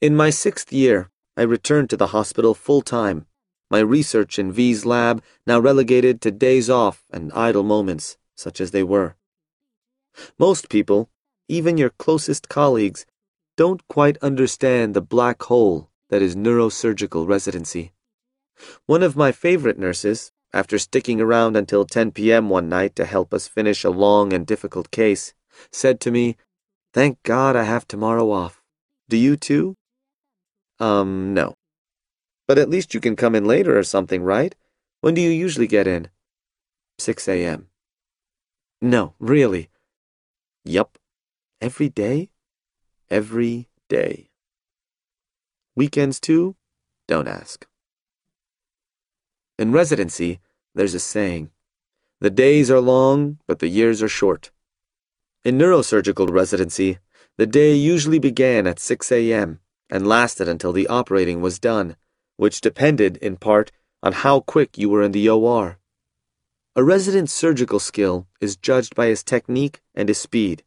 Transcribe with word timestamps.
In 0.00 0.14
my 0.14 0.30
sixth 0.30 0.72
year, 0.72 1.10
I 1.36 1.42
returned 1.42 1.90
to 1.90 1.96
the 1.96 2.08
hospital 2.08 2.54
full 2.54 2.82
time, 2.82 3.26
my 3.68 3.80
research 3.80 4.38
in 4.38 4.52
V's 4.52 4.86
lab 4.86 5.24
now 5.44 5.58
relegated 5.58 6.20
to 6.20 6.30
days 6.30 6.70
off 6.70 7.02
and 7.12 7.32
idle 7.32 7.64
moments, 7.64 8.16
such 8.36 8.60
as 8.60 8.70
they 8.70 8.84
were. 8.84 9.16
Most 10.38 10.68
people, 10.68 11.10
even 11.48 11.76
your 11.76 11.90
closest 11.90 12.48
colleagues, 12.48 13.06
don't 13.56 13.86
quite 13.88 14.16
understand 14.18 14.94
the 14.94 15.00
black 15.00 15.42
hole 15.42 15.90
that 16.10 16.22
is 16.22 16.36
neurosurgical 16.36 17.26
residency. 17.26 17.90
One 18.86 19.02
of 19.02 19.16
my 19.16 19.32
favorite 19.32 19.80
nurses, 19.80 20.30
after 20.52 20.78
sticking 20.78 21.20
around 21.20 21.56
until 21.56 21.84
10 21.84 22.12
p.m. 22.12 22.48
one 22.48 22.68
night 22.68 22.94
to 22.94 23.04
help 23.04 23.34
us 23.34 23.48
finish 23.48 23.82
a 23.82 23.90
long 23.90 24.32
and 24.32 24.46
difficult 24.46 24.92
case, 24.92 25.34
said 25.72 25.98
to 26.02 26.12
me, 26.12 26.36
Thank 26.94 27.20
God 27.24 27.56
I 27.56 27.64
have 27.64 27.88
tomorrow 27.88 28.30
off. 28.30 28.62
Do 29.08 29.16
you 29.16 29.36
too? 29.36 29.74
Um, 30.80 31.34
no. 31.34 31.56
But 32.46 32.58
at 32.58 32.70
least 32.70 32.94
you 32.94 33.00
can 33.00 33.16
come 33.16 33.34
in 33.34 33.44
later 33.44 33.78
or 33.78 33.82
something, 33.82 34.22
right? 34.22 34.54
When 35.00 35.14
do 35.14 35.20
you 35.20 35.30
usually 35.30 35.66
get 35.66 35.86
in? 35.86 36.08
6 36.98 37.28
a.m. 37.28 37.68
No, 38.80 39.14
really. 39.18 39.68
Yup. 40.64 40.98
Every 41.60 41.88
day? 41.88 42.30
Every 43.10 43.68
day. 43.88 44.30
Weekends 45.76 46.20
too? 46.20 46.56
Don't 47.06 47.28
ask. 47.28 47.66
In 49.58 49.72
residency, 49.72 50.40
there's 50.74 50.94
a 50.94 51.00
saying 51.00 51.50
the 52.20 52.30
days 52.30 52.68
are 52.68 52.80
long, 52.80 53.38
but 53.46 53.60
the 53.60 53.68
years 53.68 54.02
are 54.02 54.08
short. 54.08 54.50
In 55.44 55.56
neurosurgical 55.56 56.28
residency, 56.30 56.98
the 57.36 57.46
day 57.46 57.74
usually 57.74 58.18
began 58.18 58.66
at 58.66 58.80
6 58.80 59.12
a.m. 59.12 59.60
and 59.90 60.06
lasted 60.06 60.48
until 60.48 60.72
the 60.72 60.86
operating 60.88 61.40
was 61.40 61.58
done, 61.58 61.96
which 62.36 62.60
depended, 62.60 63.16
in 63.18 63.36
part, 63.36 63.72
on 64.02 64.12
how 64.12 64.40
quick 64.40 64.78
you 64.78 64.88
were 64.88 65.02
in 65.02 65.12
the 65.12 65.28
OR. 65.28 65.78
A 66.76 66.84
resident's 66.84 67.32
surgical 67.32 67.80
skill 67.80 68.26
is 68.40 68.56
judged 68.56 68.94
by 68.94 69.06
his 69.06 69.24
technique 69.24 69.80
and 69.94 70.08
his 70.08 70.18
speed. 70.18 70.62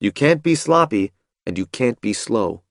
You 0.00 0.12
can't 0.12 0.42
be 0.42 0.54
sloppy, 0.54 1.12
and 1.44 1.58
you 1.58 1.66
can't 1.66 2.00
be 2.00 2.12
slow. 2.12 2.62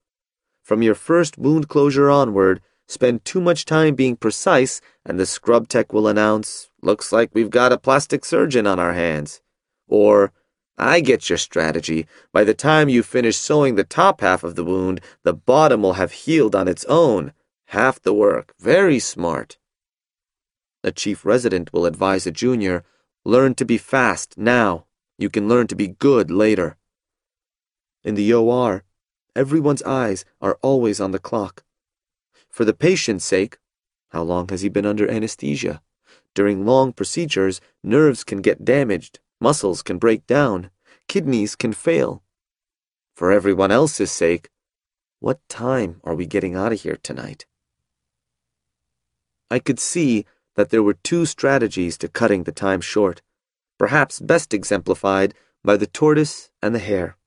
From 0.64 0.82
your 0.82 0.96
first 0.96 1.38
wound 1.38 1.68
closure 1.68 2.10
onward, 2.10 2.62
spend 2.88 3.26
too 3.26 3.42
much 3.42 3.66
time 3.66 3.96
being 3.96 4.16
precise, 4.16 4.80
and 5.06 5.20
the 5.20 5.26
scrub 5.26 5.68
tech 5.68 5.92
will 5.92 6.08
announce, 6.08 6.70
Looks 6.82 7.12
like 7.12 7.32
we've 7.34 7.50
got 7.50 7.74
a 7.74 7.78
plastic 7.78 8.24
surgeon 8.24 8.68
on 8.68 8.80
our 8.80 8.94
hands. 8.94 9.42
Or, 9.88 10.32
I 10.78 11.00
get 11.00 11.30
your 11.30 11.38
strategy. 11.38 12.06
By 12.32 12.44
the 12.44 12.54
time 12.54 12.88
you 12.88 13.02
finish 13.02 13.38
sewing 13.38 13.76
the 13.76 13.84
top 13.84 14.22
half 14.22 14.44
of 14.44 14.56
the 14.56 14.64
wound, 14.64 15.02
the 15.24 15.34
bottom 15.34 15.82
will 15.82 15.94
have 15.94 16.12
healed 16.12 16.56
on 16.56 16.68
its 16.68 16.86
own. 16.86 17.34
Half 17.72 18.02
the 18.02 18.14
work. 18.14 18.54
Very 18.60 19.00
smart. 19.00 19.58
A 20.84 20.92
chief 20.92 21.26
resident 21.26 21.74
will 21.74 21.86
advise 21.86 22.28
a 22.28 22.32
junior, 22.32 22.84
learn 23.26 23.56
to 23.56 23.66
be 23.66 23.78
fast 23.78 24.38
now. 24.38 24.86
You 25.18 25.30
can 25.30 25.50
learn 25.50 25.68
to 25.68 25.76
be 25.76 25.88
good 25.88 26.30
later. 26.30 26.78
In 28.04 28.14
the 28.14 28.32
OR, 28.32 28.84
everyone's 29.36 29.82
eyes 29.84 30.24
are 30.40 30.60
always 30.62 31.02
on 31.02 31.12
the 31.12 31.20
clock. 31.20 31.64
For 32.50 32.64
the 32.64 32.74
patient's 32.74 33.26
sake, 33.26 33.58
how 34.10 34.22
long 34.22 34.48
has 34.50 34.62
he 34.62 34.70
been 34.70 34.86
under 34.86 35.10
anesthesia? 35.10 35.82
During 36.36 36.66
long 36.66 36.94
procedures, 36.94 37.60
nerves 37.84 38.24
can 38.24 38.42
get 38.42 38.64
damaged, 38.64 39.20
muscles 39.40 39.82
can 39.82 39.98
break 39.98 40.26
down, 40.28 40.70
kidneys 41.08 41.56
can 41.56 41.74
fail. 41.74 42.24
For 43.16 43.32
everyone 43.32 43.72
else's 43.72 44.12
sake, 44.12 44.50
what 45.20 45.40
time 45.50 46.00
are 46.04 46.16
we 46.16 46.26
getting 46.26 46.56
out 46.56 46.72
of 46.72 46.82
here 46.82 46.98
tonight? 47.02 47.46
I 49.50 49.60
could 49.60 49.80
see 49.80 50.26
that 50.56 50.70
there 50.70 50.84
were 50.84 50.94
two 50.94 51.26
strategies 51.26 51.98
to 52.00 52.08
cutting 52.08 52.44
the 52.44 52.52
time 52.52 52.82
short, 52.82 53.22
perhaps 53.78 54.20
best 54.20 54.54
exemplified 54.54 55.34
by 55.64 55.78
the 55.78 55.88
tortoise 55.88 56.50
and 56.62 56.76
the 56.76 56.80
hare. 56.80 57.18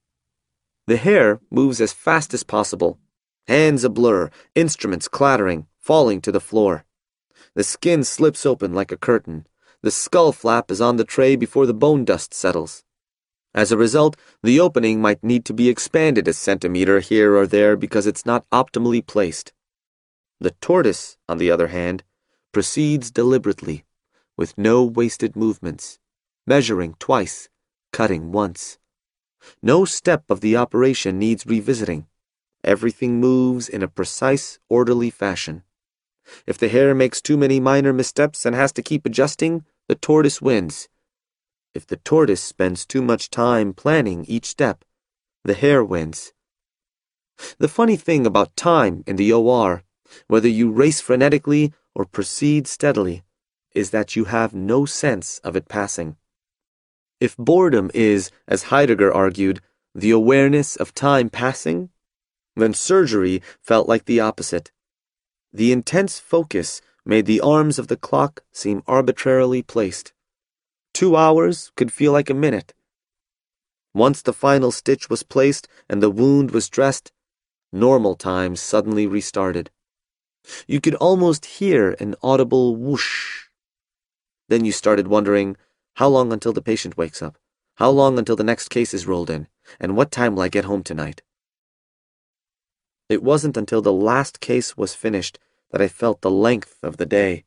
The 0.86 0.96
hare 0.96 1.40
moves 1.50 1.80
as 1.80 1.92
fast 1.92 2.34
as 2.34 2.42
possible, 2.42 2.98
hands 3.46 3.84
a 3.84 3.88
blur, 3.88 4.30
instruments 4.54 5.08
clattering, 5.08 5.66
falling 5.78 6.20
to 6.22 6.32
the 6.32 6.40
floor. 6.40 6.84
The 7.54 7.64
skin 7.64 8.04
slips 8.04 8.46
open 8.46 8.74
like 8.74 8.92
a 8.92 8.96
curtain. 8.96 9.46
The 9.82 9.90
skull 9.90 10.32
flap 10.32 10.70
is 10.70 10.80
on 10.80 10.96
the 10.96 11.04
tray 11.04 11.36
before 11.36 11.64
the 11.64 11.74
bone 11.74 12.04
dust 12.04 12.34
settles. 12.34 12.84
As 13.54 13.72
a 13.72 13.78
result, 13.78 14.16
the 14.42 14.60
opening 14.60 15.00
might 15.00 15.24
need 15.24 15.44
to 15.46 15.54
be 15.54 15.68
expanded 15.68 16.28
a 16.28 16.32
centimeter 16.32 17.00
here 17.00 17.34
or 17.34 17.46
there 17.46 17.76
because 17.76 18.06
it's 18.06 18.26
not 18.26 18.48
optimally 18.50 19.04
placed. 19.04 19.52
The 20.38 20.52
tortoise, 20.60 21.16
on 21.28 21.38
the 21.38 21.50
other 21.50 21.68
hand, 21.68 22.04
proceeds 22.52 23.10
deliberately, 23.10 23.84
with 24.36 24.56
no 24.58 24.84
wasted 24.84 25.34
movements, 25.34 25.98
measuring 26.46 26.94
twice, 26.98 27.48
cutting 27.92 28.32
once. 28.32 28.78
No 29.62 29.84
step 29.84 30.24
of 30.28 30.42
the 30.42 30.56
operation 30.56 31.18
needs 31.18 31.46
revisiting. 31.46 32.06
Everything 32.62 33.18
moves 33.18 33.68
in 33.68 33.82
a 33.82 33.88
precise, 33.88 34.58
orderly 34.68 35.10
fashion. 35.10 35.62
If 36.46 36.58
the 36.58 36.68
hare 36.68 36.94
makes 36.94 37.20
too 37.20 37.36
many 37.36 37.60
minor 37.60 37.92
missteps 37.92 38.46
and 38.46 38.54
has 38.54 38.72
to 38.72 38.82
keep 38.82 39.06
adjusting, 39.06 39.64
the 39.88 39.94
tortoise 39.94 40.40
wins. 40.40 40.88
If 41.74 41.86
the 41.86 41.96
tortoise 41.96 42.42
spends 42.42 42.84
too 42.84 43.02
much 43.02 43.30
time 43.30 43.72
planning 43.72 44.24
each 44.26 44.46
step, 44.46 44.84
the 45.44 45.54
hare 45.54 45.84
wins. 45.84 46.32
The 47.58 47.68
funny 47.68 47.96
thing 47.96 48.26
about 48.26 48.56
time 48.56 49.02
in 49.06 49.16
the 49.16 49.32
OR, 49.32 49.82
whether 50.26 50.48
you 50.48 50.70
race 50.70 51.00
frenetically 51.00 51.72
or 51.94 52.04
proceed 52.04 52.66
steadily, 52.66 53.22
is 53.74 53.90
that 53.90 54.16
you 54.16 54.24
have 54.24 54.54
no 54.54 54.84
sense 54.84 55.38
of 55.44 55.56
it 55.56 55.68
passing. 55.68 56.16
If 57.20 57.36
boredom 57.36 57.90
is, 57.94 58.30
as 58.48 58.64
Heidegger 58.64 59.12
argued, 59.12 59.60
the 59.94 60.10
awareness 60.10 60.76
of 60.76 60.94
time 60.94 61.30
passing, 61.30 61.90
then 62.56 62.74
surgery 62.74 63.42
felt 63.60 63.88
like 63.88 64.04
the 64.04 64.20
opposite. 64.20 64.72
The 65.52 65.72
intense 65.72 66.18
focus 66.18 66.80
made 67.04 67.26
the 67.26 67.40
arms 67.40 67.78
of 67.78 67.88
the 67.88 67.96
clock 67.96 68.44
seem 68.52 68.82
arbitrarily 68.86 69.62
placed. 69.62 70.12
Two 70.94 71.16
hours 71.16 71.72
could 71.76 71.92
feel 71.92 72.12
like 72.12 72.30
a 72.30 72.34
minute. 72.34 72.74
Once 73.92 74.22
the 74.22 74.32
final 74.32 74.70
stitch 74.70 75.10
was 75.10 75.24
placed 75.24 75.66
and 75.88 76.00
the 76.00 76.10
wound 76.10 76.52
was 76.52 76.68
dressed, 76.68 77.10
normal 77.72 78.14
time 78.14 78.54
suddenly 78.54 79.06
restarted. 79.06 79.70
You 80.66 80.80
could 80.80 80.94
almost 80.96 81.44
hear 81.44 81.96
an 81.98 82.14
audible 82.22 82.76
whoosh. 82.76 83.48
Then 84.48 84.64
you 84.64 84.72
started 84.72 85.08
wondering 85.08 85.56
how 85.94 86.08
long 86.08 86.32
until 86.32 86.52
the 86.52 86.62
patient 86.62 86.96
wakes 86.96 87.22
up? 87.22 87.36
How 87.76 87.90
long 87.90 88.18
until 88.18 88.36
the 88.36 88.44
next 88.44 88.68
case 88.68 88.94
is 88.94 89.06
rolled 89.06 89.30
in? 89.30 89.48
And 89.80 89.96
what 89.96 90.10
time 90.10 90.34
will 90.34 90.42
I 90.42 90.48
get 90.48 90.64
home 90.64 90.82
tonight? 90.82 91.22
It 93.10 93.24
wasn't 93.24 93.56
until 93.56 93.82
the 93.82 93.92
last 93.92 94.38
case 94.38 94.76
was 94.76 94.94
finished 94.94 95.40
that 95.72 95.82
I 95.82 95.88
felt 95.88 96.20
the 96.20 96.30
length 96.30 96.78
of 96.80 96.96
the 96.96 97.04
day, 97.04 97.44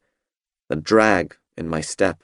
the 0.67 0.75
drag 0.75 1.37
in 1.55 1.69
my 1.69 1.79
step. 1.79 2.21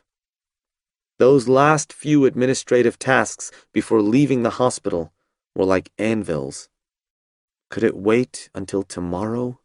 Those 1.20 1.48
last 1.48 1.94
few 1.94 2.26
administrative 2.26 3.00
tasks 3.00 3.50
before 3.72 4.02
leaving 4.02 4.44
the 4.44 4.58
hospital 4.62 5.14
were 5.56 5.64
like 5.64 5.94
anvils. 5.98 6.68
Could 7.70 7.86
it 7.86 7.96
wait 7.96 8.50
until 8.54 8.84
tomorrow? 8.84 9.62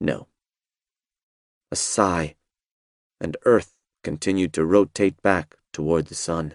No. 0.00 0.28
A 1.70 1.76
sigh, 1.76 2.36
and 3.20 3.36
Earth 3.44 3.76
continued 4.02 4.54
to 4.54 4.64
rotate 4.64 5.20
back 5.20 5.56
toward 5.70 6.06
the 6.06 6.14
sun. 6.14 6.54